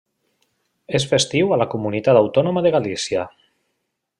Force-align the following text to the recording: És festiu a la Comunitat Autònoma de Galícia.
És 0.99 1.05
festiu 1.11 1.53
a 1.53 1.59
la 1.63 1.67
Comunitat 1.75 2.21
Autònoma 2.23 2.65
de 2.69 2.73
Galícia. 2.77 3.27